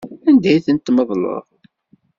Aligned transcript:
Anda 0.29 0.49
i 0.55 0.59
ten-tmeḍleḍ? 0.65 1.45